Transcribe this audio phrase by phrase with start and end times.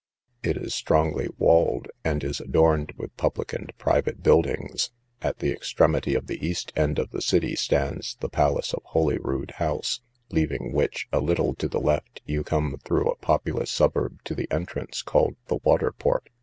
[0.41, 4.89] It was strongly walled, and is adorned with public and private buildings.
[5.21, 9.51] At the extremity of the east end of the city stands the palace of Holyrood
[9.57, 10.01] house;
[10.31, 14.47] leaving which, a little to the left, you come through a populous suburb to the
[14.51, 16.29] entrance, called the Water port.